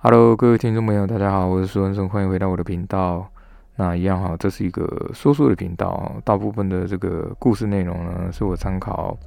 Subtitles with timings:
[0.00, 3.28] Hello，各位听众朋友，大家好，我是苏文生，欢迎回到我的频道。
[3.74, 9.18] 那一样哈，这是一个说书的频道，大部分的这个故事内容呢，是我参考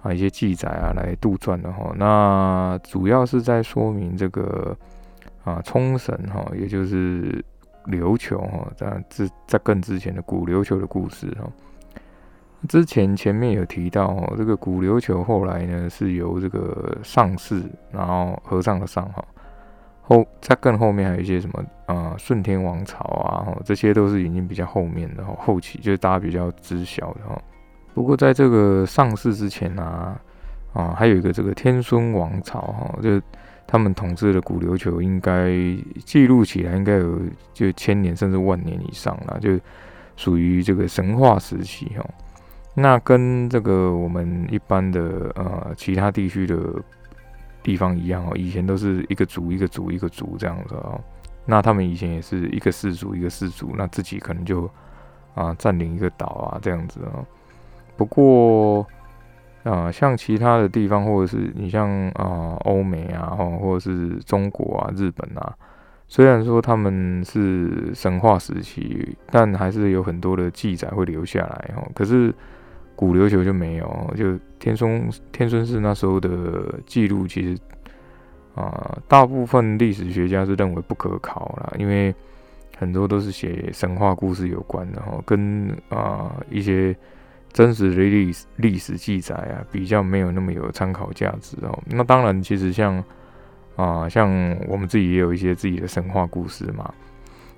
[0.00, 1.92] 啊一些记载啊来杜撰的哈。
[1.96, 4.76] 那主要是在说明这个
[5.42, 7.44] 啊冲绳哈，也就是
[7.86, 11.50] 琉球哈，在之在更之前的古琉球的故事哈。
[12.68, 19.24] 之前前面有提到哦，这个古琉球后来呢是由这个上士，然后和尚的上哈，
[20.08, 27.36] 后在更后面还有一些什么啊顺天王朝啊，这些都是已经比较后面的，后期就是大家比较知晓的哈。
[27.92, 30.16] 不过在这个上世之前啊，
[30.72, 33.20] 啊还有一个这个天孙王朝哈，就
[33.66, 35.50] 他们统治的古琉球应该
[36.04, 37.18] 记录起来应该有
[37.52, 39.58] 就千年甚至万年以上了，就
[40.14, 42.06] 属于这个神话时期哈。
[42.74, 46.56] 那跟这个我们一般的呃其他地区的
[47.66, 51.00] 地方一样哦，以前都是一个族一个族一个族这样子哦。
[51.44, 54.70] 那他们以前也是一个氏族一个氏族，那自己可能就
[55.34, 57.26] 啊占领一个岛啊这样子哦。
[57.96, 58.86] 不过
[59.64, 65.52] 啊，像其他的地方或者是你像啊欧美啊，或者是中国啊、日本啊，
[66.06, 71.82] 虽然说他们是神话时期，但还是有很多的记载会留下来哦。
[71.96, 72.32] 可是
[72.96, 77.60] 古琉球就没有，就天孙天孙氏那时候的记录，其实
[78.54, 82.14] 啊，大部分历史学家是认为不可考了，因为
[82.78, 86.96] 很多都是写神话故事有关的哈，跟啊一些
[87.52, 91.78] 真实的历史历史记载啊，比较没有那么有参考价值哦。
[91.84, 93.04] 那当然，其实像
[93.76, 94.30] 啊像
[94.66, 96.90] 我们自己也有一些自己的神话故事嘛，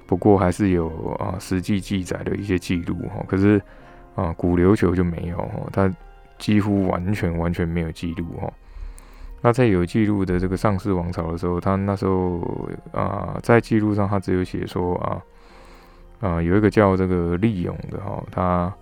[0.05, 0.89] 不过还是有
[1.21, 3.63] 啊实际记载的一些记录哈，可是。
[4.19, 5.89] 啊，古琉球就没有，它
[6.39, 8.53] 几乎完全完全没有记录哈。
[9.41, 15.23] 那在有记录的这个上世王朝的时候，他那时候啊，在记录上他只有写说啊
[16.19, 18.75] 啊，有一个叫这个利勇的哈，他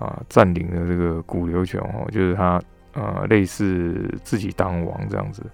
[0.00, 2.60] 啊占领了这个古琉球哈，就是他
[2.92, 5.44] 啊类似自己当王这样子。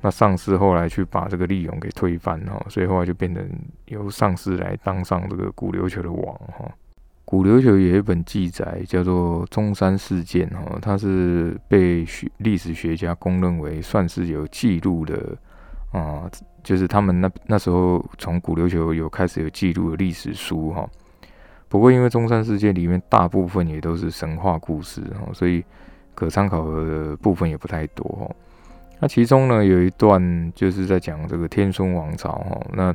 [0.00, 3.48] 那上世后来去把这个利勇给推翻哈，所以后来就变成
[3.84, 6.68] 由上世来当上这个古琉球的王哈。
[7.30, 15.38] 古琉球有一本记载，叫做中山事件，哈，它是被学历史学家公认为算是有记录的，
[15.92, 16.28] 啊，
[16.64, 20.84] 就是他们那那时候从古琉球有开始有记录的历史书，哈。
[21.68, 25.64] 不过因为中山事件里面大部分也都是神话故事，哈，所以
[26.16, 28.28] 可参考的部分也不太多，哈。
[28.98, 32.92] 那其中呢有一段就是在讲这个天孙王朝，哈，那。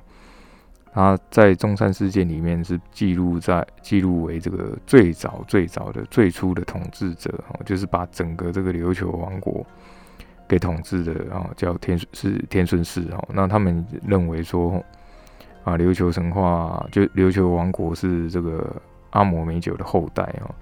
[0.96, 9.66] 他在中山事件里面是记录在记录为这个最早最早的最初的统治者哦，就是把整个这个琉球王国
[10.48, 13.22] 给统治的啊，叫天是天孙氏哦。
[13.34, 14.82] 那他们认为说
[15.66, 18.74] 啊，琉球神话就琉球王国是这个
[19.10, 20.56] 阿摩美酒的后代哦。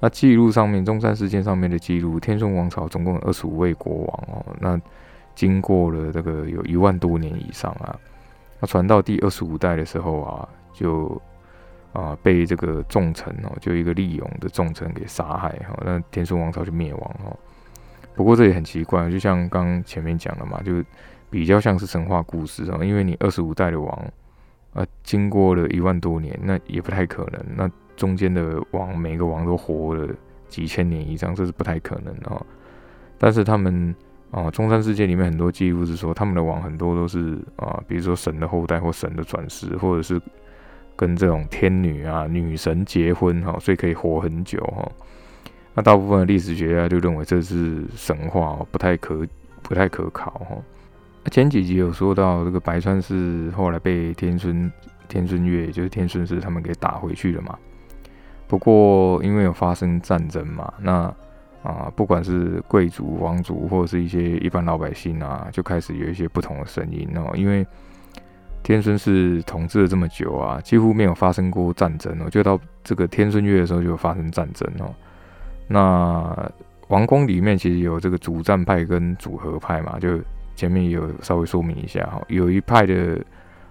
[0.00, 4.46] 那记录上面中山事件上面的记录，天孙王朝总共有二十五位国王哦。
[4.60, 4.80] 那
[5.34, 7.94] 经过了这个有一万多年以上啊。
[8.60, 11.20] 那传到第二十五代的时候啊，就
[11.92, 17.36] 啊被这个重臣哦，就一个利勇的重臣给杀害哈，那天孙王朝就灭亡哈。
[18.16, 20.82] 不过这也很奇怪，就像刚前面讲的嘛，就
[21.30, 24.12] 比较像是神话故事啊，因为你二十五代的王
[24.74, 27.40] 啊，经过了一万多年，那也不太可能。
[27.56, 30.12] 那中间的王每个王都活了
[30.48, 32.44] 几千年以上，这是不太可能哦。
[33.18, 33.94] 但是他们。
[34.30, 40.20] 啊，中山世界里面很多记录是说，他们的王很多都是啊，比如说神的后代或神的转世，或者是
[40.94, 44.86] 跟这种天女啊、女神结婚哈，所以可以活很久哈。
[45.74, 49.26] 那大部分的历史学家就认为这是神话，不太可
[49.62, 50.56] 不太可靠哈。
[51.30, 54.70] 前几集有说到这个白川是后来被天孙
[55.08, 57.58] 天孙月，就是天孙氏他们给打回去了嘛。
[58.46, 61.14] 不过因为有发生战争嘛，那。
[61.62, 67.30] 啊，不管是贵族、王族，或者是一些一般老百姓啊，就开始有一些不同的声音哦。
[67.34, 67.66] 因为
[68.62, 72.30] 天孙是统治了这么久啊，几乎没有发生过战争哦。
[72.30, 74.94] 就到这个天孙月的时候，就发生战争哦。
[75.66, 76.52] 那
[76.88, 80.18] 王宫里面其实有这个主战派跟主和派嘛，就
[80.56, 83.18] 前面有稍微说明一下哈，有一派的。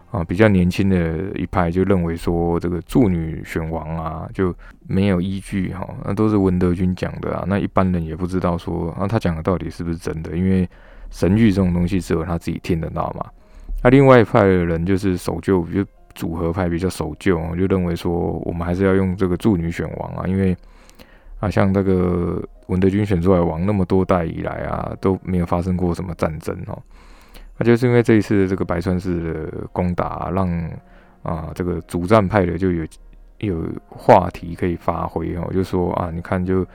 [0.10, 4.56] 啊，比较年轻的一派就认为说，这个助女选王啊，就
[4.88, 10.68] 没有依据哈，那都是文德军讲的啊，那一般人也不知道说，啊，他讲的到底是不是真的，因为
[11.12, 13.26] 神谕这种东西只有他自己听得到嘛。
[13.84, 18.12] 那另外一派的人就是守旧，就组合派比较守旧，就认为说，
[18.46, 20.56] 我们还是要用这个助女选王啊，因为
[21.42, 26.82] 啊，像那个文德军选出来王那么多代以来啊，都没有发生过什么战争哦。
[27.58, 30.48] 那就是因为这一次的这个白川氏的攻打，让
[31.24, 32.86] 啊这个主战派的就有
[33.40, 36.66] 有话题可以发挥哦，就说啊，你看就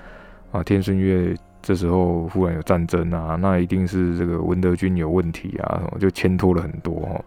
[0.51, 7.25] 啊天顺月这时候忽然有战争啊，那一定是这个文德军有问题啊，就牵拖了很多哈。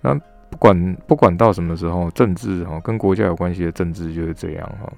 [0.00, 0.14] 那
[0.50, 4.92] 不管不管到什么时候，政治哈跟国家有关系的政治就是这样哈。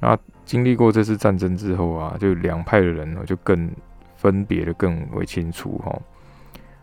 [0.00, 3.70] 那经历过这次战争之后啊，就两派的人呢就更
[4.16, 5.96] 分别的更为清楚哈。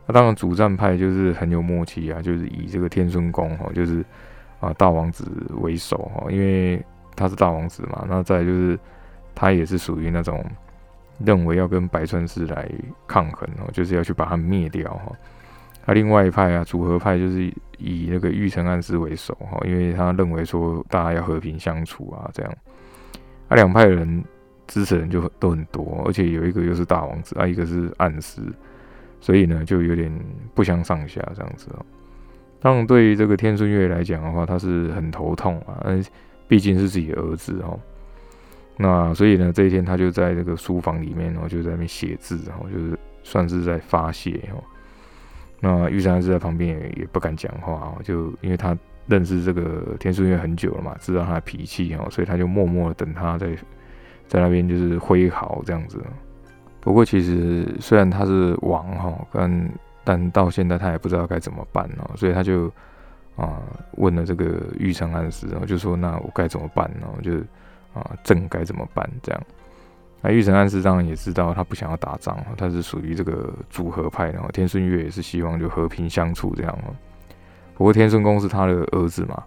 [0.09, 4.03] 那当然主战派就是很有默契啊，就是以这个天孙宫哈，就是
[4.59, 5.23] 啊大王子
[5.61, 6.83] 为首哈，因为
[7.15, 8.07] 他是大王子嘛。
[8.09, 8.79] 那再就是
[9.35, 10.43] 他也是属于那种
[11.23, 12.67] 认为要跟白川氏来
[13.05, 15.11] 抗衡哦，就是要去把他灭掉哈。
[15.85, 17.43] 那另外一派啊，组合派就是
[17.77, 22.51] 以那个玉成安师为首哈，因为他认为说大家要和平相处啊，这样。
[23.47, 24.23] 那两派的人
[24.65, 28.41] 支持人就都很多，而且有一个又是大王子，啊，一个是暗司，
[29.19, 30.11] 所以呢就有点
[30.53, 31.85] 不相上下这样子哦。
[32.59, 36.03] 当然，对于这个天孙月来讲的话，他是很头痛啊，嗯，
[36.47, 37.79] 毕竟是自己的儿子哦。
[38.77, 44.63] 那所以呢，这一天他就在这个书房里面，然后就在那边写字，然后就是算是在发泄哦。
[45.59, 48.77] 那玉山是在旁边也也不敢讲话哦，就因为他。
[49.07, 53.57] 认识这个天顺月很久了嘛，知道他的脾气哦，所以他就默默的等他在
[54.27, 55.99] 在那边就是挥毫这样子。
[56.89, 59.71] 不过其实虽然他是王哈，但
[60.03, 62.65] 但到现在他也不知道该怎么办哦，所以他就
[63.35, 63.61] 啊
[63.97, 67.07] 问了这个玉成安师，然后就说那我该怎么办呢？
[67.21, 67.33] 就
[67.93, 69.39] 啊朕该怎么办这样？
[70.19, 76.95] 那玉成安师当然也知道他不想要打仗，他是属于这个组合派，然后天顺月也是希望就和平相处这样哦。
[77.75, 79.43] 不过天顺公是他的儿子嘛，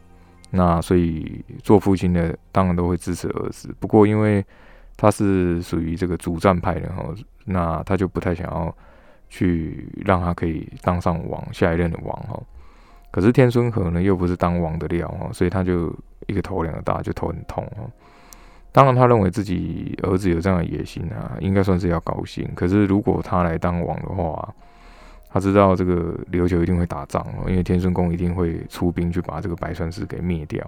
[0.49, 3.75] 那所以做父亲的当然都会支持儿子。
[3.81, 4.47] 不过因为
[4.97, 7.05] 他是属于这个主战派的哈，
[7.44, 8.75] 那他就不太想要
[9.29, 12.41] 去让他可以当上王，下一任的王哈。
[13.11, 15.94] 可是天孙和呢又不是当王的料哈，所以他就
[16.27, 17.83] 一个头两个大，就头很痛哈。
[18.71, 22.49] 当然他认为自己儿子有这样的野心啊，应该算是要高兴。
[22.55, 24.55] 可是如果他来当王的话，
[25.29, 30.65] 他知道这个琉球一定会打仗哦，因为天孙宫一定会出兵去把这个白川氏给灭掉。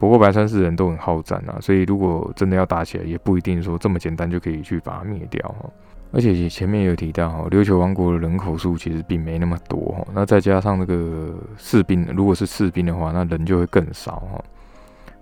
[0.00, 5.68] 不过白川氏人都很好战啊，所以如果真的要打起来，也不一定说这么简单就可以去把它灭掉哈。
[6.10, 14.42] 而且前面有提到哈，琉球王国的人口数其实并没那么多哈，那再加上那个士兵，如果是士兵的话，那人就会更少哈。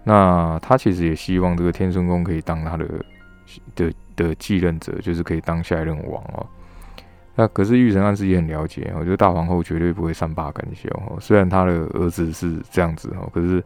[0.04, 2.86] 那他其实也希望这个天孙宫可以当他的
[3.74, 6.46] 的的继任者，就是可以当下一任王哦。
[7.34, 11.16] 那可是玉成暗示也很了解，我觉得大皇后绝对不会善罢甘休哈。
[11.20, 13.62] 虽然他的儿子是这样子哈，可是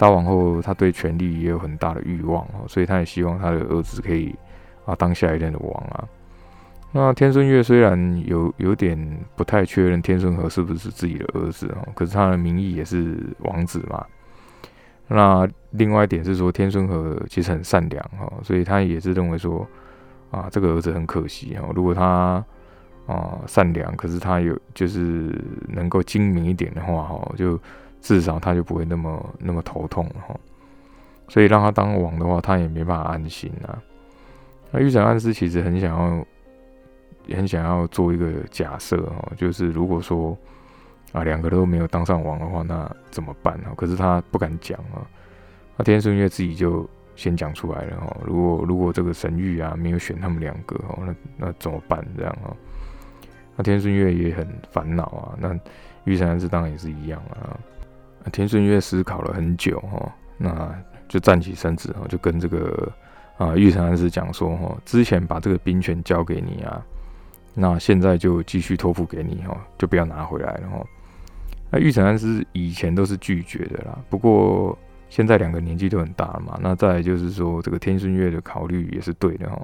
[0.00, 4.34] 大王后她对权力也有很大的欲望哦，所以她也希望她的儿子可以
[4.86, 6.08] 啊当下一任的王啊。
[6.90, 8.98] 那天孙月虽然有有点
[9.36, 14.02] 不太确认天孙和是不是自己的儿子哦，可是他的名义也是王子嘛。
[15.06, 19.68] 那另外一点是说天孙和其实很善良哈，所以他也是认为说
[20.30, 22.42] 啊这个儿子很可惜哦，如果他
[23.06, 25.36] 啊，善良，可是他有就是
[25.68, 27.60] 能够精明一点的话，哈，就
[28.00, 30.34] 至少他就不会那么那么头痛了哈。
[31.28, 33.80] 所以让他当王的话，他也没办法安心啊。
[34.72, 36.26] 那玉成安师其实很想要，
[37.36, 40.36] 很想要做一个假设哈，就是如果说
[41.12, 43.68] 啊两个都没有当上王的话，那怎么办呢？
[43.76, 45.06] 可是他不敢讲啊。
[45.76, 48.16] 那天顺月自己就先讲出来了哈。
[48.24, 52.04] 如果如果这个神谕啊没有选他们两个哈，那那怎么办？
[52.16, 52.50] 这样啊。
[53.56, 55.56] 那天顺月也很烦恼啊，那
[56.04, 57.58] 玉成安师当然也是一样啊。
[58.32, 60.74] 天顺月思考了很久哈，那
[61.08, 62.92] 就站起身子哈，就跟这个
[63.38, 66.82] 啊玉成安师讲说哈，之前把这个兵权交给你啊，
[67.54, 70.84] 那现在就继续托付给你哈，就不要拿回来了哈。
[71.70, 79.60] 那玉成安师以前都是拒绝的啦，不过现在两个年纪都很大了嘛，那再就是说这个天顺月的考虑也是对的哈，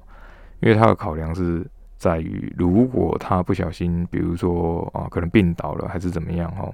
[0.60, 1.66] 因为他的考量是。
[1.98, 6.70] 在于，如果他不小心，比如说啊，可能病倒了，还是怎么样哈，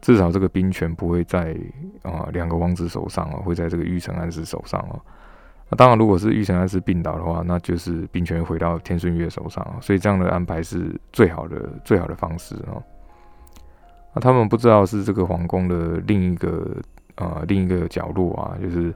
[0.00, 1.56] 至少这个兵权不会在
[2.02, 5.00] 啊两个王子手上哦，会在这个玉成安师手上哦。
[5.68, 12.82] 那当然，如果是玉成安师病倒的话，那就是兵权回到天顺月手上，所以这样的安排是最好的、最好的方式哦。
[14.12, 16.76] 那他们不知道是这个皇宫的另一个
[17.14, 18.92] 啊另一个角落啊，就是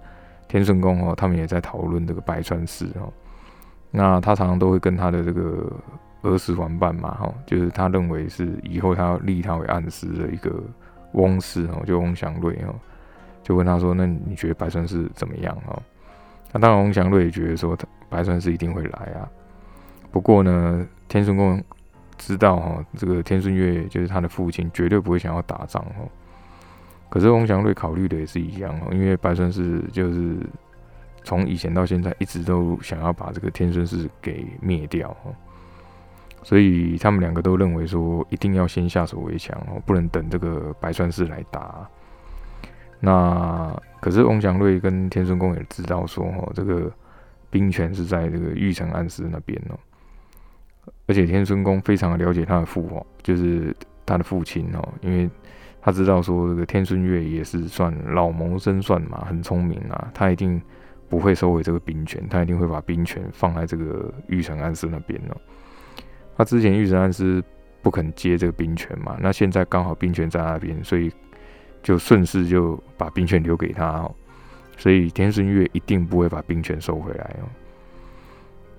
[0.48, 3.12] 天顺宫哦，他们也在讨论这个白川氏哦。
[3.92, 5.70] 那他常常都会跟他的这个
[6.22, 10.60] 儿时玩伴嘛，哈，就是他认为是以后他要立他为暗师的一个
[11.14, 12.74] 翁氏哦，就翁祥瑞哦，
[13.42, 15.82] 就问他说：“那你觉得白川氏怎么样？”哦，
[16.52, 17.76] 那当然翁祥瑞也觉得说，
[18.08, 19.28] 白川氏一定会来啊。
[20.12, 21.60] 不过呢，天顺宫
[22.16, 26.06] 知道哈，这个天顺月就是他的父亲，绝对不会想要打仗哦。
[27.08, 30.36] 可是翁祥瑞考虑的也是一样哦，因为白顺氏就是
[31.22, 35.30] 从以前到现在一直都想要把这个天顺氏给灭掉哈，
[36.44, 41.88] 所以他们两个都认为说一定要先下手为强哦，不能等这个白川氏来打。
[43.00, 46.92] 那可是翁祥瑞跟天孙公也知道说哦，这个
[47.50, 49.78] 兵权是在这个玉成安师那边哦。
[51.06, 53.74] 而且天孙公非常了解他的父皇，就是
[54.06, 55.28] 他的父亲哦，因为
[55.80, 60.60] 他知道说这个天孙月也是算老谋深算嘛，很聪明啊，他一定
[61.08, 65.36] 不会收回这个兵权，他一定会把兵权放在这个玉成安师那边哦。
[66.36, 67.42] 他之前玉神暗师
[67.82, 71.10] 不肯接这个兵权嘛，那现在刚好兵权在那边，所以
[71.82, 74.14] 就顺势就把兵权留给他哦，
[74.76, 77.46] 所以天孙月一定不会把兵权收回来哦。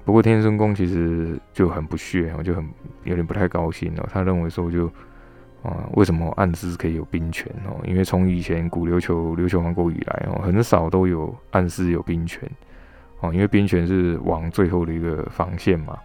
[0.04, 2.64] 不过天孙公其实就很不屑，我就很
[3.06, 4.08] 有点不太高兴哦。
[4.12, 4.86] 他认为说，就
[5.64, 7.82] 啊，为什么暗司可以有兵权哦？
[7.86, 12.48] 因为从以前古琉球琉球王国以来哦，很少都有暗司有兵权
[13.22, 13.34] 哦。
[13.34, 15.98] 因为兵权是王最后的一个防线嘛，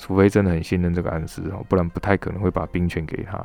[0.00, 3.38] 除非真的很信任这个暗司哦，不然不太可能会把兵权给他。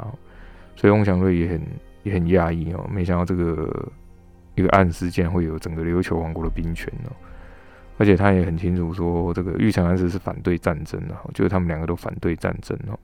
[0.77, 1.61] 所以翁祥瑞也很
[2.03, 3.91] 也很讶异哦，没想到这个
[4.55, 7.11] 一个暗示竟然会有整个琉球王国的兵权哦。
[7.97, 12.97] 而且他也很清楚说，这个玉成安师是反对战争的，就是他们两个都反对战争哦。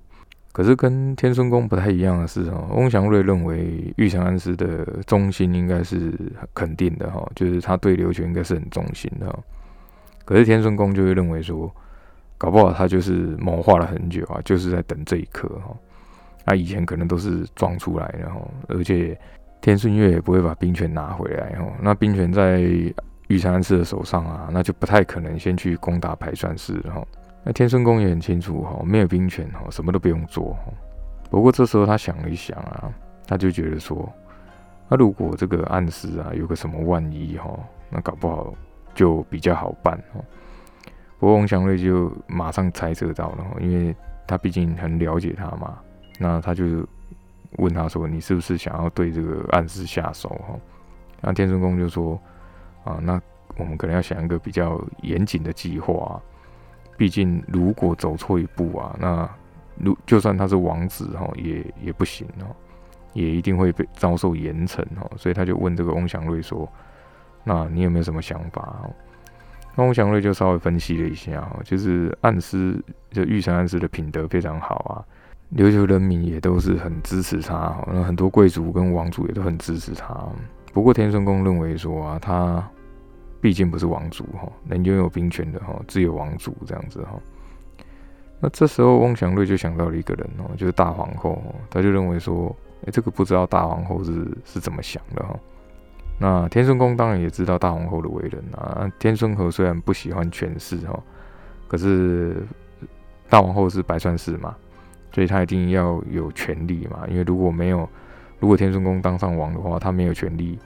[0.53, 6.13] 可是跟天孙公不太一样的是哦，翁祥瑞认为玉成安师的忠心应该是
[6.53, 9.34] 肯定的哈，就是他对琉球应该是很忠心的。
[10.25, 11.74] 可是天孙公就会认为说，
[12.41, 15.77] 搞不好他就是谋划了很久啊，就是在等这一刻哈。
[16.43, 19.15] 他以前可能都是装出来的哈，而且
[19.62, 21.65] 天顺月也不会把兵权拿回来哈。
[21.79, 22.62] 那兵权在。
[23.27, 27.01] 玉成安师的手上啊，那就不太可能先去攻打排川氏哈。
[27.45, 30.53] 那天顺公也很清楚哈，没有兵权哈，什么都不用做。
[31.29, 32.91] 不过这时候他想了一想啊，
[33.25, 34.12] 他就觉得说，
[34.89, 37.57] 那如果这个暗示啊有个什么万一哈，
[37.89, 38.53] 那搞不好
[38.93, 40.19] 就比较好办哦。
[41.22, 43.96] 不过翁祥瑞就马上猜测到了，因为
[44.28, 45.78] 他毕竟很了解他嘛，
[46.20, 46.86] 那他就
[47.60, 50.60] 问他说：“你是不是想要对这个暗师下手？”哈，
[51.22, 52.20] 那天孙公就说。
[52.84, 53.22] 啊，那
[53.58, 56.20] 我们可能要想一个比较严谨的计划。
[56.98, 59.30] 毕竟，如果走错一步啊，那
[59.75, 62.50] 如就算他是王子哈，也也不行哦，
[63.13, 65.12] 也一定会被遭受严惩哦。
[65.16, 66.68] 所以他就问这个翁祥瑞说
[67.46, 68.80] ：“那你有没有什么想法？”
[69.75, 75.00] 那翁祥瑞就稍微分析了一下哈，就是暗司就玉成暗司的品德非常好啊，
[75.56, 80.28] 琉球人民也都是很支持他，那很多贵族跟王族也都很支持他。
[80.74, 82.66] 不过天顺公认为说啊，他
[83.40, 87.20] 毕竟不是王族哈，能拥有兵权的哈，只有王族这样子哈。
[88.40, 95.40] 那这时候翁祥瑞就想到了一个人哦，就是大皇后，他就认为说，哎，这个不知道大皇后是是怎么想的哈。
[96.22, 98.88] 那天孙公当然也知道大皇后的为人啊。
[99.00, 100.98] 天孙和虽然不喜欢权势哈，
[101.68, 102.38] 可是
[103.28, 104.56] 大皇后是白川氏嘛，
[105.12, 107.90] 所以他一定要有权利嘛，因为如果没有。
[108.40, 110.58] 如果天孙公当上王的话，他没有权利，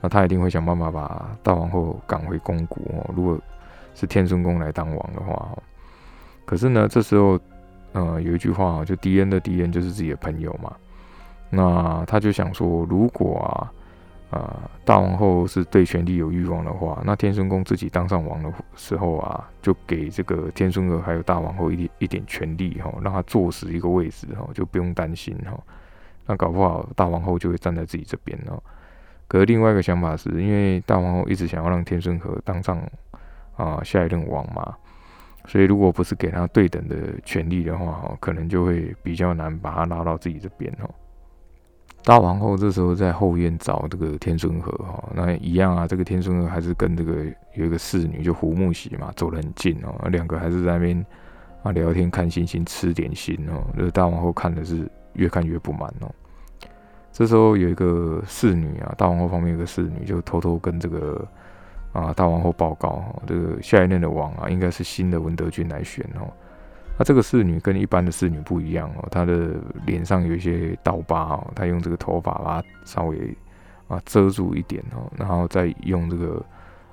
[0.00, 2.80] 那他一定会想办法把大皇后赶回宫谷。
[3.14, 3.38] 如果
[3.94, 5.48] 是天孙公来当王的话，
[6.44, 7.38] 可是呢，这时候，
[7.92, 10.74] 呃，有一句话就敌人的敌人就是自己的朋友嘛。
[11.50, 13.70] 那他就想说，如果啊，
[14.30, 25.58] 啊，大王后是对权力有欲望的话，那天孙公自己当上王的时候啊，就给这个天孙娥还有大王后一点一点权力哈，让他坐实一个位置哈，就不用担心哈。
[26.26, 28.62] 那搞不好大王后就会站在自己这边哦。
[29.26, 32.80] 可是另外一个想法是，因为大王后一直想要让天孙和当上
[33.56, 34.76] 啊下一任王嘛，
[35.46, 40.90] 所以如果不是给他对等的权利的话，哈，可能就会比较难把他拉到自己这边哦。
[42.02, 51.04] 大皇后这时候在后院找这个天孙和哈，那一样啊，这个天孙和还是跟这个有一个侍女就胡木喜嘛走得很近哦，两个还是在那边
[51.62, 53.62] 啊聊天、看星星、吃点心哦。
[53.76, 56.10] 这大皇后看的是越看越不满哦。
[57.12, 61.22] 这时候有一个侍女啊，大皇后旁边有个侍女，就偷偷跟这个
[61.92, 66.32] 啊大皇后报告，这个下一任的王啊，应该是新的文德君来选哦。
[67.00, 69.54] 那这个侍女跟一般的侍女不一样哦，她的
[69.86, 73.34] 脸上有一些刀疤哦，她用这个头发把它稍微
[73.88, 76.44] 啊遮住一点哦，然后再用这个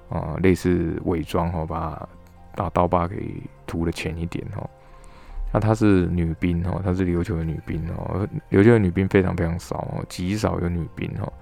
[0.08, 2.08] 啊类似伪装哦，把
[2.56, 3.36] 把刀疤给
[3.66, 4.70] 涂的浅一点哦。
[5.52, 11.34] 那她是女兵哦，她是琉球的女兵哦，琉球的女兵非常非常少哦，极少有女兵哦。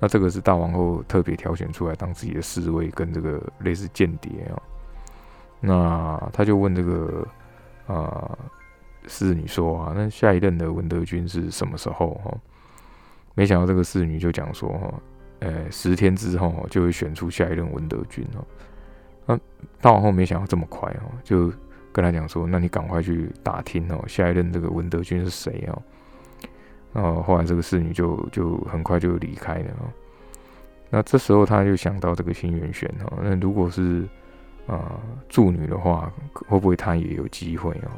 [0.00, 4.60] 那这个是大王后特别挑选出来当自己的侍卫跟这个类似间谍哦。
[5.60, 7.24] 那他就问这个
[7.86, 8.38] 呃
[9.06, 12.14] 侍女说啊，那下一任的文德军是什么时候？
[12.24, 12.32] 哈，
[13.34, 14.94] 没想到这个侍女就讲说，哈，
[15.40, 18.44] 呃，十天之后就会选出下一任文德军哦。
[19.26, 19.38] 那
[19.80, 21.52] 大王后没想到这么快哦，就
[21.92, 25.82] 跟他讲说，那你赶快去打听哦，下一任这个文德军是谁哦。
[26.92, 29.70] 哦，后来这个侍女就就很快就离开了。
[30.90, 34.06] 那这时候他就想到这个新元玄哦，那如果是
[34.66, 36.12] 啊助女的话，
[36.48, 37.90] 会不会他也有机会哦？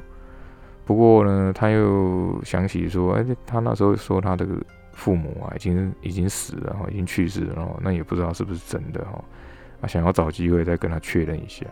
[0.84, 4.46] 不过呢，他又想起说，哎，他那时候说他的
[4.92, 9.22] 父母啊，已经已经死了哈，已经去世了哦，那也不知道是不是真的哈。
[9.80, 11.64] 啊，想要找机会再跟他确认一下。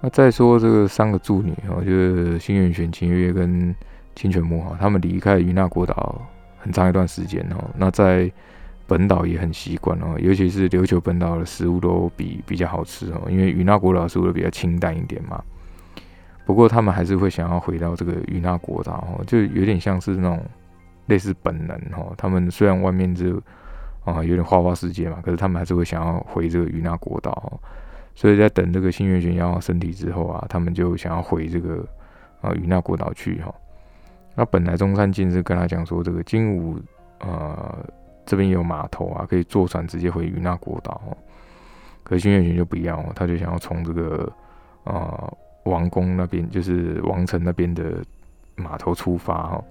[0.00, 3.74] 那再说这个三个助女哈，就是新元玄、秦月月跟
[4.14, 6.22] 清泉木哈，他们离开云那国岛
[6.58, 7.62] 很长一段时间哦。
[7.76, 8.30] 那在
[8.88, 15.40] 本岛也很习惯哦，尤其是琉球本岛的食物都比比较好吃哦，因为与那国岛食物都比较清淡一点嘛。
[16.46, 20.42] 不过他们还是会想要回到这个与那国岛哦，就有点像是那种
[21.04, 22.10] 类似本能哈。
[22.16, 23.40] 他们虽然外面就
[24.04, 27.60] 啊有点花花世界嘛，可是他们还是会想要回这个与那国岛。
[28.14, 31.86] 所以在等这个新月玄要身体之后啊，他们就想要回这个
[32.40, 33.54] 啊与那国岛去哈。
[34.34, 36.80] 那本来中山靖是跟他讲说，这个金武
[37.20, 37.78] 呃
[38.28, 41.00] 这边有码头啊，可以坐船直接回与那国岛。
[42.04, 44.32] 可是新月玄就不要，他就想要从这个
[44.84, 45.36] 呃。
[45.64, 48.02] 王宫那边就是王城那边的
[48.56, 49.64] 码头出发哈，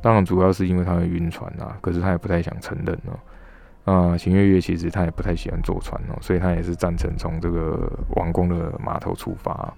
[0.00, 3.12] 当然主要是因为他会晕船啊，可是他也不太想承认哦。
[3.92, 9.74] 啊，秦月月其实他也不太喜欢坐船哦，所以他也是赞成从这个王宫的码头出发。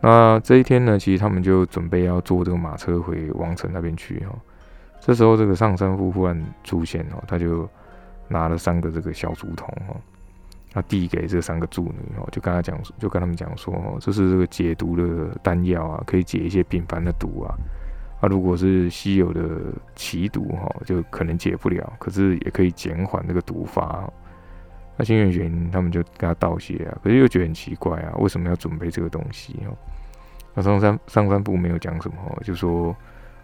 [0.00, 4.36] 那这一天呢，其实他们就准备要坐这个马车回王城那边去哈。
[5.00, 7.68] 这时候这个上山夫忽然出现哦，他就
[8.28, 9.96] 拿了三个这个小竹筒哈。
[10.70, 17.56] 他递给这三个助女哦，就跟他讲，就跟他们讲说哦，这是这个解毒的丹药啊，可以解一些平凡的毒啊。
[18.20, 19.42] 啊，如果是稀有的
[19.96, 24.08] 奇毒哈，就可能解不了，可是也可以减缓那个毒发。
[24.94, 29.72] 那新月玄他们就跟他道谢啊，可是又觉得很奇怪啊，为什么要准备这个东西哦？
[30.54, 32.94] 那上山上山部没有讲什么，就说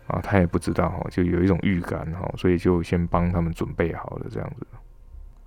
[0.07, 4.67] 啊，他也不知道哈，就有一种预感哈，所以就先帮他们准备好了这样子。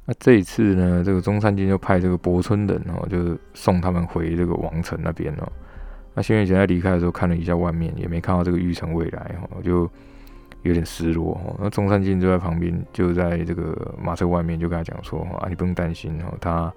[0.05, 5.51] 那这一次呢，这个中山靖就派这个博村人哦，就是送他们回这个王城那边哦。
[6.13, 9.89] 那新月玄在离开的时候看了一下外面，也没看到这个玉城未来哈，就
[10.63, 11.55] 有点失落哈。
[11.59, 16.73] 那中山靖就在旁边，就在这个马车外面，就跟他讲说啊，你不用担心哈，他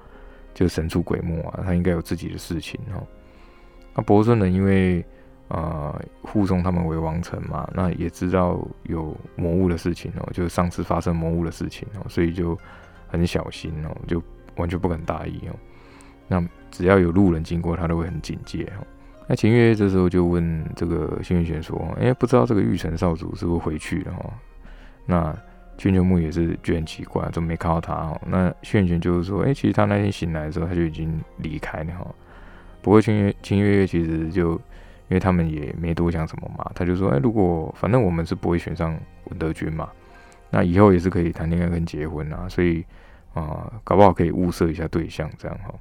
[0.53, 3.01] 就神出鬼没啊，他应该有自己的事情哈。
[3.95, 5.05] 那博村人因为
[5.51, 12.59] 呃护送他们回王城嘛，那也知道有魔物的事情哦，就是上次发生魔物的事情哦，所以就。
[13.13, 14.23] 很小心哦，就
[14.55, 15.57] 完全不敢大意哦。
[16.29, 18.87] 那只要有路人经过，他都会很警戒哦。
[19.27, 24.33] 那秦月月这时候就问这个轩辕玄说：“哎，不知道这个玉城少主是不是回去了哈？”
[25.07, 25.37] 那
[25.77, 28.21] 千秋木也是觉得很奇怪，怎么没看到他哦？
[28.25, 32.07] 那轩辕玄就是说：“哎，其实他那天醒来的时候，他就已经离开了哈。”
[32.81, 34.57] 不过秦月秦月月其实就
[35.11, 39.91] 因为他们也没多想什么嘛，他就说：“哎，如果反正我们是不会选上文德军嘛。”
[40.53, 42.85] 那以后也是可以谈恋爱跟结婚啊，所以
[43.35, 45.73] 啊，搞不好可以物色一下对象这样哈。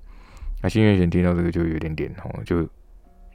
[0.61, 2.67] 那新月贤听到这个就有点点哈，就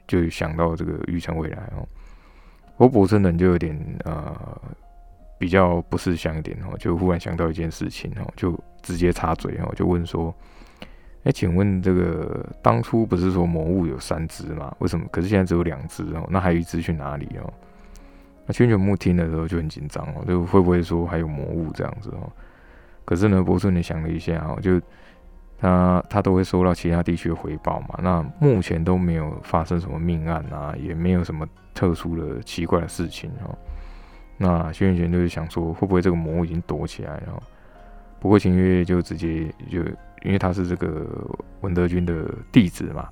[0.07, 1.85] 就想到这个玉成未来哦。
[2.77, 4.33] 我博村人就有点呃
[5.37, 10.33] 比较不识相一点哦，就忽然想到一件事情哦，就直接插嘴哦，就问说：
[11.25, 14.73] 哎，请问这个当初不是说魔物有三只吗？
[14.77, 15.05] 为什么？
[15.11, 17.51] 可是现在只有两只哦，那还有一只去哪里哦？
[18.45, 22.31] 那千泉木听的时候就很紧张哦，就会不会说还有魔物这样子哦？
[23.03, 24.79] 可是呢，博士你想了一下哦，就
[25.57, 27.99] 他他都会收到其他地区的回报嘛。
[28.03, 33.57] 那目前都没有发生什么命案啊，也没有什么特殊的奇怪的事情哦。
[34.37, 37.41] 那轩辕玄就是想说，会不会这个魔物已经躲起来了？
[38.19, 39.81] 不过秦月就直接就
[40.25, 41.07] 因为他是这个
[41.61, 43.07] 文德军的弟子嘛，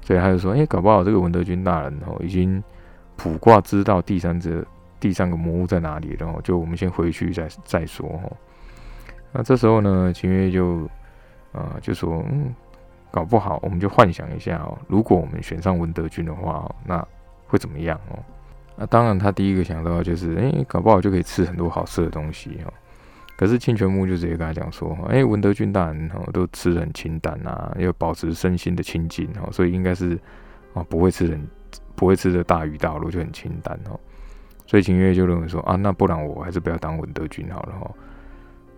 [0.00, 2.62] 所以他就说，哎，搞不好这个文德军大人哦已经。
[3.16, 4.66] 卜卦知道第三只
[4.98, 8.36] 第三个魔物在哪里，然后就我们先回去再再说哦。
[9.30, 10.78] 那这时候呢，秦月就
[11.52, 12.52] 啊就说，嗯，
[13.12, 17.06] 搞不好我们就幻想一下哦，如果我们选上文德军的话，那
[17.46, 18.18] 会怎么样哦？
[18.74, 22.72] 那当然他第一个想到就是，哎，搞不好就可以吃很多好吃的东西哦。
[23.36, 30.18] 可是清泉木就直接跟他讲说，哎，文德军大人哦都吃的很清淡啊，要保持身心的清净哦，所以应该是
[30.72, 31.40] 啊不会吃很。
[31.96, 33.98] 不会吃的大鱼大肉就很清淡哦，
[34.66, 37.90] 所以秦月就认为说啊，那不然我还是不要当文德君好了哈。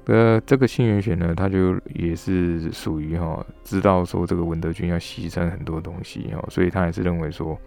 [0.04, 7.58] 呃，这个新元玄呢，他就也是属于哈，知道说这个文德君要牺牲很多东西哦，所以他也是认为说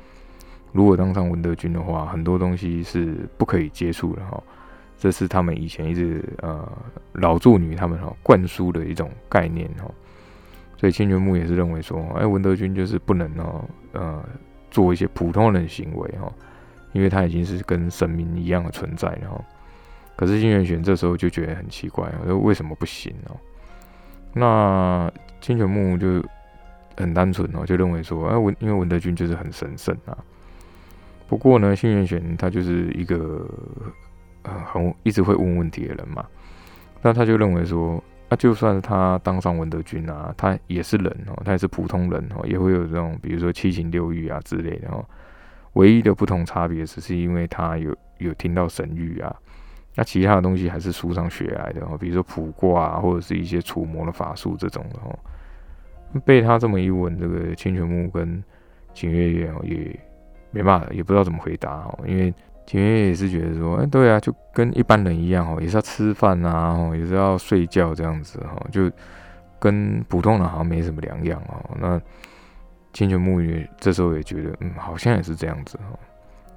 [0.71, 4.41] 如果当上文德军的话，很多东西是不可以接触的哈。
[4.99, 6.71] 这是他们以前一直呃
[7.13, 9.89] 老助女他们哈灌输的一种概念哈。
[10.77, 14.23] 所以清泉木也是认为说，哎，文德军就是不能哦呃
[14.69, 16.31] 做一些普通人的行为哈，
[16.93, 19.43] 因为他已经是跟神明一样的存在了哈。
[20.15, 23.35] 可是新元玄这时候就觉得很奇怪，说为什么不行哦？
[24.33, 26.23] 那清泉木就
[26.95, 30.17] 很单纯哦，就认为说，哎文因为文德军就是很神圣啊。
[31.27, 33.45] 不过呢，新元玄他就是一个
[34.43, 36.25] 呃很一直会问问题的人嘛，
[37.01, 45.03] 那他就认为说，那就算他当上文德军啊，他也是人哦，他也是普通人哦，也会有这种比如说七情六欲啊之类的哦。
[45.73, 49.35] 唯一的不同差别只是因为他有有听到神谕啊。
[49.95, 55.19] 那其他的东西还是书上学来的哦，比如说卜卦啊，或者是一些除魔的法术这种的哦。
[56.25, 58.43] 被他这么一问，这个清泉木跟
[58.93, 59.99] 景月月哦也
[60.51, 61.99] 没办法，也不知道怎么回答哦。
[62.07, 62.33] 因为
[62.69, 68.91] 景月也是觉得说，哎，对啊，就跟一般人一样哦，也是要吃饭啊，也是要睡觉这样子哈，就
[69.59, 71.77] 跟普通人好像没什么两样哦。
[71.79, 71.99] 那
[72.93, 75.97] 千泉木也这时候也觉得，嗯，好像也是这样子哈。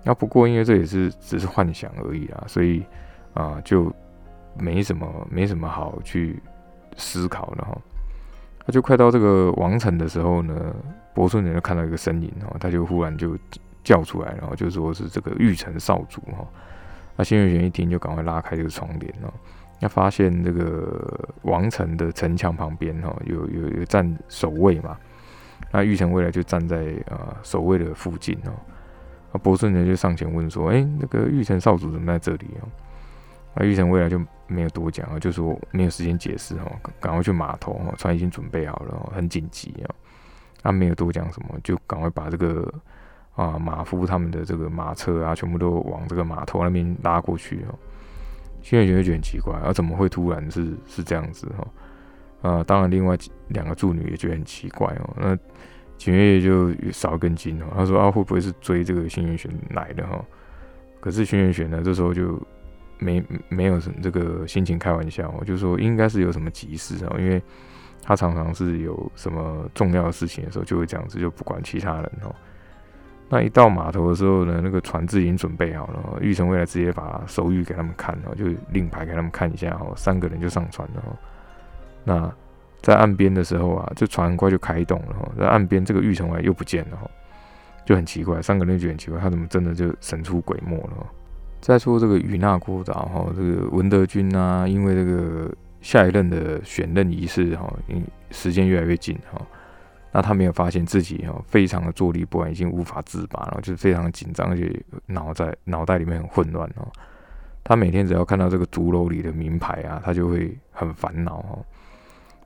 [0.05, 2.85] 那不过因为这也是只是幻想而已啦，所以。
[3.35, 3.91] 啊，就
[4.59, 6.39] 没什么没什么好去
[6.99, 7.75] 思考的哈。
[8.67, 10.55] 他就快到这个王城的时候呢，
[11.15, 13.35] 伯顺人就看到一个身影哦，他就忽然就
[13.83, 16.47] 叫出来，然后就说是这个玉城少主哈。
[17.17, 19.33] 那新月玄一听就赶快拉开这个窗帘哦，
[19.81, 24.97] 那发现这个王城的城墙旁边哈，有有有站守卫嘛。
[25.71, 28.53] 那玉城未来就站在呃守卫的附近哦。
[29.33, 32.69] 那伯顺人就上前问说：“哎，那个玉城少主怎么在这里哦？”
[33.55, 39.95] 那玉成未来就没有多讲啊，就说没有时间解释哦，赶快去码头哦，船已经准备好了，很紧急啊。
[40.63, 42.73] 他没有多讲什么，就赶快把这个
[43.35, 47.79] 啊马夫他们的这个马车啊，全部都往这个码头那边拉过去哦。
[48.63, 52.51] 新月觉得很奇怪，啊怎么会突然是是这样子哈？
[52.51, 53.17] 啊，当然另外
[53.49, 55.17] 两个助女也觉得很奇怪哦。
[55.17, 55.37] 那
[55.97, 60.25] 景月就少一根筋哦，他说啊会不会是追这个新月玄来的哈？
[61.01, 62.41] 可是新月玄呢这时候就。
[62.99, 67.43] 没没有什这个心情开玩笑，我就说应该是有什么急事啊，因为
[68.01, 72.33] 他常常是有什么重要的事情的时候就会这样子，就不管其他人哦。
[73.33, 81.03] 那一到码头的时候呢，那个船只已经准备好了，玉成未来直接把手谕给他们看哦，就令牌给他们看一下哦，三个人就上船了。
[82.05, 82.31] 那
[82.83, 87.11] 在岸边的时候啊，这船很快就开动了哈，在岸边这个玉成未来又不见了哈，
[87.87, 91.07] 就很奇怪，三个人就很奇怪，他怎么真的就神出鬼没了？
[91.63, 99.41] 再说这个与那国岛哈，这个文德军啊，因为这个下一任的选任仪式哈，因时间越来越近哈，
[100.13, 104.71] 那他没有发现自己哦，非常的坐立不安，已经无法自拔，然后就是非常紧张，而且
[105.07, 106.87] 脑在脑袋里面很混乱哦。
[107.65, 111.65] 他每天只要看到这个竹楼里的名牌啊，他就会很烦恼哦。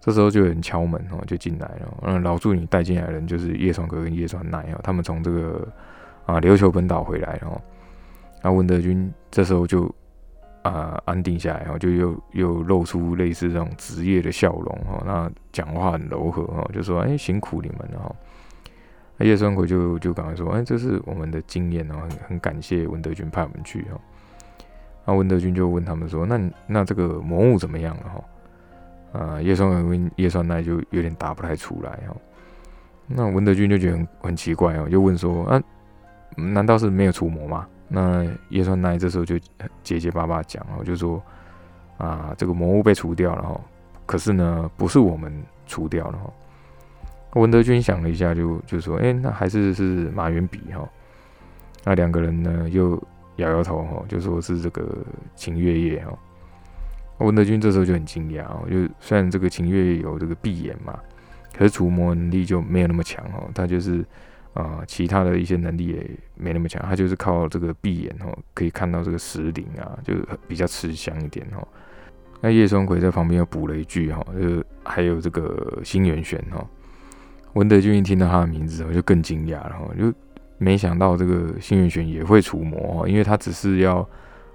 [0.01, 1.99] 这时候就有人敲门哦，就进来了。
[2.03, 5.67] 嗯，老助你带进来的人就是叶双哥跟叶双奈哦，他们从这个
[6.27, 7.61] 啊琉球本岛回来哦。
[8.43, 9.93] 那文德军这时候就
[10.69, 18.15] 啊安定下来，然后就又又露出类似这种职业的笑容哈，那讲话很柔和哈，就说哎辛苦你们了哈。
[19.17, 23.99] 那叶双奎就就赶快说哎这是我们的经验哦，很很感谢文德军派我们去哈。
[25.05, 29.21] 那文德军就问他们说那那这个魔物怎么样了哈？
[29.21, 32.17] 啊叶双奎跟叶双奈就有点答不太出来哈。
[33.07, 35.63] 那文德军就觉得很很奇怪哦，就问说啊
[36.37, 37.67] 难道是没有除魔吗？
[37.89, 39.39] 那叶川奈这时候就
[39.83, 41.23] 结结巴巴讲哦，就说
[41.99, 43.61] 啊，这个魔物被除掉了哈，
[44.05, 45.33] 可是呢，不是我们
[45.67, 47.41] 除掉了哈。
[47.41, 50.89] 文德军想了一下，就就说，哎，那还是是马元比哈。
[51.85, 53.01] 那两个人呢，又
[53.37, 54.97] 摇摇头哈，就说是这个
[55.37, 56.19] 秦月夜哈。
[57.19, 60.99] 文德军这时候就很惊讶哦，就虽然这个秦月夜有这个闭眼嘛，
[61.57, 64.05] 可是除魔能力就没有那么强哦，他就是。
[64.57, 70.15] 啊，其他的一些能力也没那么强，他就是靠这个闭眼哦，可以看到这个石灵啊，就
[70.49, 71.69] 比较吃香一点哦。
[72.41, 76.67] 那叶双奎在旁边又补了一句哈，就是还有这个新元玄哈。
[77.53, 80.11] 文德军一听到他的名字，我就更惊讶了哈，就
[80.57, 83.99] 没想到这个新元玄也会除魔哈，因为他只是要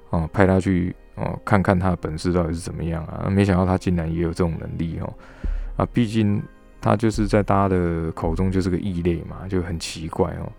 [0.09, 5.13] 啊派他去哦看看他的本事到底是怎么样啊，没想到他竟然也有这种能力哈
[5.77, 6.41] 啊，毕竟。
[6.82, 10.52] 他就是在大家的口中就是个异类嘛，就很奇怪哦。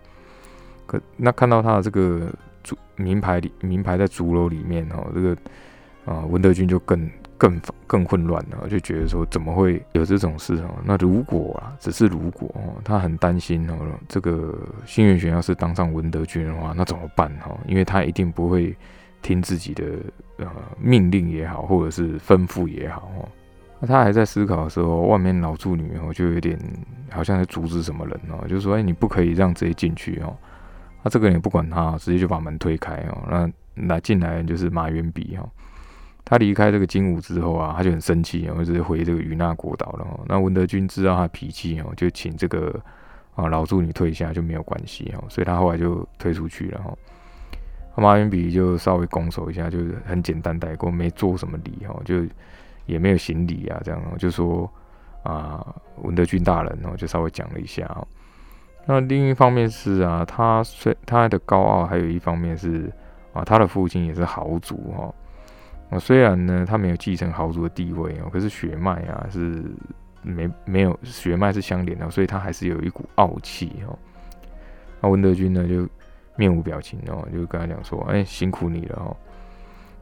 [0.85, 2.31] 可那看到他的这个
[2.63, 5.37] 竹名牌里名牌在竹楼里面哦，这个
[6.05, 10.69] 啊文德军就更更更混乱了，就觉得说怎么会有这种事哦？
[10.85, 13.75] 那如果啊，只是如果哦，他很担心哦，
[14.07, 17.57] 这个新元玄要是当上文德军的话，那怎么办哈？
[17.67, 18.75] 因为他一定不会
[19.21, 19.85] 听自己的
[20.37, 20.47] 呃
[20.79, 23.27] 命令也好，或者是吩咐也好哦。
[23.83, 26.57] 那他还在思考的时候，外面老助女哦就有点
[27.11, 30.33] 好像在阻止什么人哦，就是说哎，你不可以让直接进去哦。
[31.03, 33.27] 那这个人也不管他，直接就把门推开哦。
[33.29, 35.45] 那那进来人就是马元笔哈。
[36.23, 40.07] 他离开这个金武之后啊，他就很生气，然后直接回这个与那国岛了。
[40.29, 42.81] 那文德军知道他脾气哦，就请这个
[43.35, 46.95] 啊老助女退下就没有关系哦，所以他后来就退出去了哈。
[47.97, 52.23] 马元笔就稍微拱手一下，就是很简单带过，没做什么礼哈，就
[52.85, 54.69] 也没有行礼啊，这样就说
[55.23, 55.65] 啊
[56.01, 57.89] 文德军大人哦，就稍微讲了一下。
[58.85, 62.91] 那另一方面是啊，他虽他的高傲，还有一方面是
[63.31, 65.13] 啊，他的父亲也是豪族哈。
[65.89, 69.63] 啊，虽然呢，他没有继承豪族的地位哦，可是血脉啊是
[70.21, 73.97] 没没有血脉是相连的，所以他还是有一股傲气哦。
[74.99, 75.87] 那文德军呢就
[76.35, 79.15] 面无表情哦，就跟他讲说：“哎，辛苦你了哦。”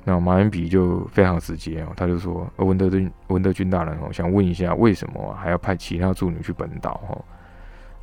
[0.04, 7.18] 那马元笔就非常直接哦，他就说：“文德军，文德军大人哦，想问一下，为什么还要派其他助女去本岛？”哈。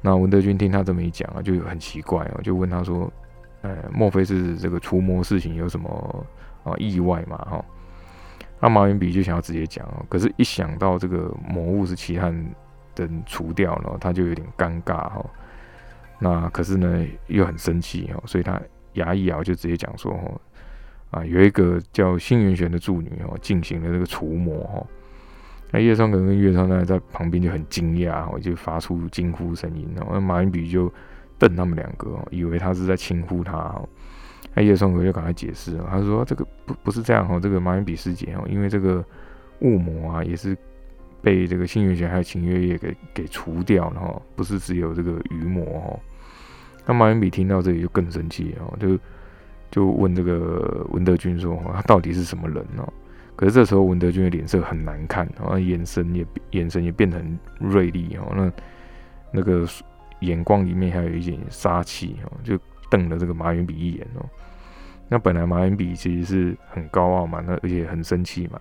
[0.00, 3.12] 那文德军听他这么一讲啊，就很奇怪哦，就问他说
[3.62, 6.26] ：“呃，莫非是这个除魔事情有什么
[6.62, 7.36] 啊意外嘛？
[7.38, 7.64] 哈？”
[8.60, 15.24] 那马云比就想要直接讲哦，可是，一想到这个魔物是其他人除掉了，他就有点尴尬哈。
[16.20, 18.60] 那可是呢，又很生气哦，所以他
[18.94, 20.40] 牙一咬，就直接讲说：“哦，
[21.10, 24.86] 啊，有一个叫星元玄的助女哦，进行了这个除魔哦。”
[25.70, 30.06] 那叶双可跟叶川呢在旁边就很惊讶哦，就发出惊呼声音哦。
[30.12, 30.90] 那马云比就
[31.38, 33.78] 瞪他们两个，以为他是在轻呼他。
[34.54, 39.04] 那叶双可就赶快解释了，他说：“这个不不是这样哦，这个马云比师姐哦，因为这个
[39.60, 40.56] 雾魔啊，也是
[41.20, 46.00] 被这个星月玄还有秦月夜给给除掉了哈，不是只有这个鱼魔哦。”
[46.86, 48.98] 那马云比听到这里就更生气哦，就
[49.70, 52.86] 就问这个文德军说：“他到底是什么人呢？”
[53.36, 58.52] 可是这时候文德军的脸色很难看，然后眼神也眼神也变得很锐利哦，那
[59.30, 59.64] 那个
[60.20, 62.58] 眼光里面还有一点杀气哦，就
[62.90, 64.26] 瞪了这个马云比一眼哦。
[65.08, 68.58] 那本来马云比其实是很高傲嘛，那而且很生气嘛，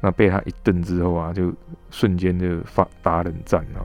[0.00, 1.52] 那被他一瞪之后啊，就
[1.90, 3.84] 瞬间就发打冷战哦。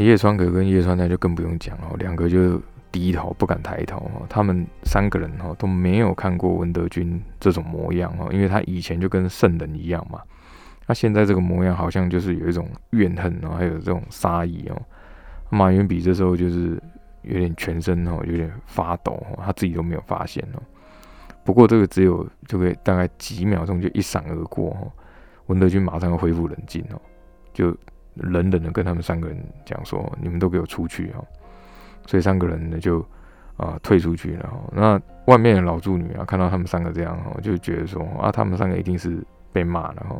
[0.00, 2.58] 叶川可跟叶川奈就更不用讲哦，两个就。
[2.98, 10.22] 低头不敢抬头哈，他们三个人哈都没有看过文德军这种模样哈，因为他以前就跟圣人一样嘛，
[10.86, 14.82] 那现在这个模样好像就是有一种怨恨哦，还有这种杀意哦。
[15.50, 16.82] 马云比这时候就是
[17.20, 20.62] 有点全身哦有点发抖哦，他自己都没有发现哦。
[21.44, 24.90] 不过这个只有就可以大概几秒钟就一闪而过哦，
[25.48, 27.00] 文德军马上要恢复冷静哦，
[27.52, 27.76] 就
[28.14, 31.22] 冷冷的跟他们三个人讲说：“你们都给我出去哦。”
[32.06, 33.04] 所以三个人呢就
[33.56, 34.50] 啊退出去了。
[34.72, 39.18] 那外面的老助女啊看到他们三个这样哈，就觉得说啊他们三个一定是
[39.52, 40.16] 被骂了哈。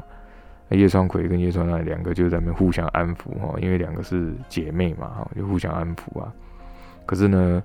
[0.71, 6.33] 叶双葵跟叶川奈两个就在那边互相安抚哈，因为两个是姐妹嘛哈，就互相安抚啊。
[7.07, 7.63] 可是呢，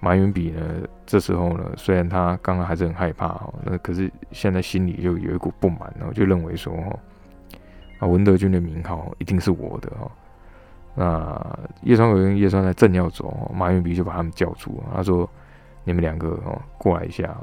[0.00, 0.60] 马云比呢
[1.06, 6.98] 这时候呢，虽然他刚刚还是很害怕哈，那可是现在心里就有一股不满，然后就认为说哈
[8.00, 10.10] 啊文德军的名号一定是我的哈。
[10.94, 15.28] 那叶川可跟叶川在正要走，马云比就把他们叫住，他说
[15.84, 17.34] ：“你们两个哦，过来一下。”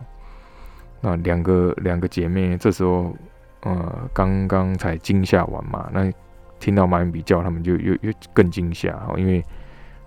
[1.02, 3.16] 那两个两个姐妹这时候
[3.62, 6.12] 呃刚刚才惊吓完嘛，那
[6.60, 9.44] 听到马云比叫他们就又又更惊吓，因为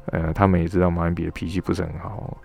[0.07, 2.37] 呃他们也知道马云比的脾气不是很好。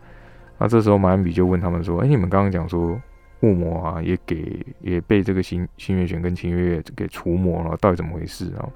[0.57, 2.99] 那这时候马云比就问他们说：“哎，你们刚刚讲说
[3.41, 8.67] 雾魔啊也给也被这个新新月玄跟秦月月给除魔了，到底怎么回事啊？”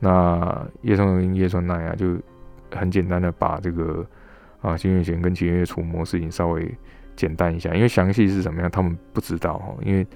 [0.00, 2.16] 那叶双跟叶川奈啊，就
[2.74, 4.04] 很简单的把这个
[4.62, 6.74] 啊新月玄跟秦月除魔事情稍微
[7.14, 9.74] 简单一下，因为详细是怎么样，他们不知道哈。
[9.82, 10.06] 因为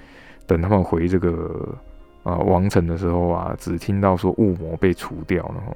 [0.47, 1.77] 等他们回这个
[2.23, 5.75] 啊王城的时候啊，只听到说雾魔被除掉了哈。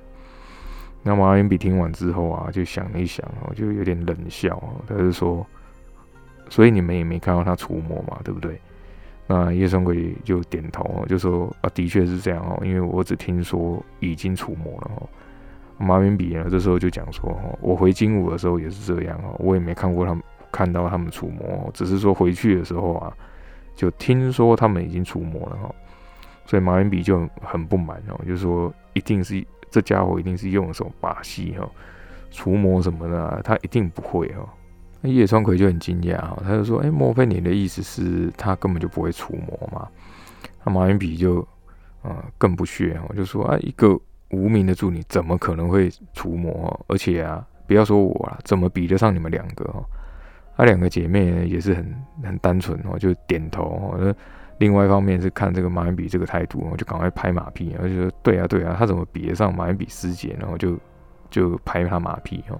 [1.03, 5.45] 那马云比听完之后啊，就想了一想哦，就有点冷笑，他就说
[6.49, 8.59] ：“所以你们也没看到他除魔嘛，对不对？”
[9.31, 15.07] 那叶双鬼就点头，就说啊，的确是这样哦，因为我只听说已经除魔了哦。
[15.77, 23.13] 马云比呢，这时候就讲说哦，我回金武的时候也是这样哦，我也没看过他们看到他们除魔，只是说回去的时候啊，
[23.75, 25.75] 就听说他们已经除魔了哈。
[26.47, 31.69] 所以马云比就很不满哦，就说一定是这家伙一定是用什么把戏哈，
[32.31, 34.43] 除魔什么的，他一定不会哈。
[35.01, 39.87] 那叶川葵就很惊讶哈，他就说：“哎，莫非你的意思是他根本就不会除魔嘛？”
[40.65, 41.39] 那马云比就
[42.01, 43.97] 啊更不屑，我就说：“啊，一个
[44.31, 46.77] 无名的助理怎么可能会除魔？
[46.87, 49.63] 而且啊，不要说我了，怎么比得上你们两个？
[49.71, 49.81] 哈，
[50.57, 54.15] 那两个姐妹也是很很单纯哦，就点头哦。
[54.57, 60.35] 另外一方面是看这个马云比这个态度，我就赶快拍马屁，然后就说：对啊，对啊，他怎么比得上马云比师姐？
[60.37, 60.77] 然后就
[61.29, 62.59] 就拍他马屁哦。”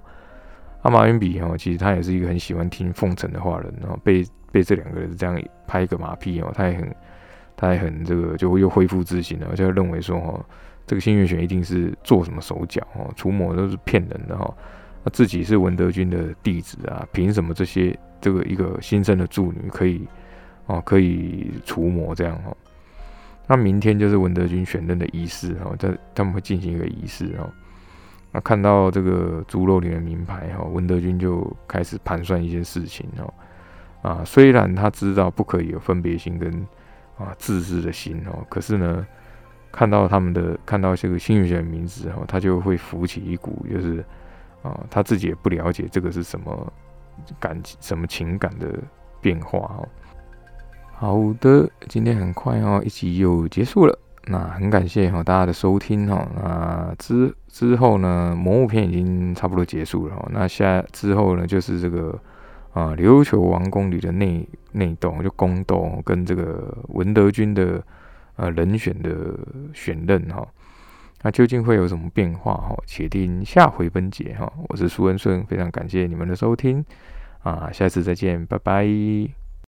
[0.82, 6.96] 阿马云比哈，其实他也是一个很喜欢听奉承的话人，然后被被这两个人这样拍一个马屁哦，他也很，
[7.58, 10.46] 他也很这个就又恢复自信了，就认为说哈，
[10.88, 14.54] 这个新月玄一定是做什么手脚哦，除魔都是骗人的哈，
[15.04, 20.08] 那自己是文德军的弟子啊，凭什么这些这个一个新生的助女可以
[20.68, 22.56] 哦可以除魔这样哈？
[23.48, 27.50] 那明天就是文德军选任的仪式哈，在他们会进行一个仪式哈。
[28.32, 33.34] 那看到这个猪肉里的名牌哈，文德军就开始盘算一件事情哦。
[34.02, 36.54] 啊，虽然他知道不可以有分别心跟
[37.18, 39.06] 啊自私的心哦，可是呢，
[39.72, 44.06] 看到他们的看到这个新月玄的名字哈，他就会浮起一股就是
[44.62, 46.74] 啊他自己也不了解这个是什么
[47.40, 48.74] 感什么情感的
[49.20, 49.88] 变化哦。
[50.94, 54.00] 好的，今天很快哦，一集又结束了。
[54.28, 62.20] 那很感谢哈大家的收听哈，那之之后呢，魔物篇已经差不多结束了哈，那下之后呢就是这个
[62.74, 67.82] 啊琉球王宫里的内内斗，就宫斗跟这个文德军的
[68.36, 69.40] 呃人选的
[69.74, 70.48] 选任哈，
[71.24, 72.76] 那究竟会有什么变化哈？
[72.86, 74.52] 且听下回分解哈。
[74.68, 76.86] 我是苏恩顺，非常感谢你们的收听
[77.42, 79.39] 啊，下次再见，拜拜。